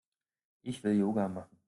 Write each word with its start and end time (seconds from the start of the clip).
Ich 0.63 0.83
will 0.83 0.97
Yoga 0.97 1.27
machen. 1.27 1.59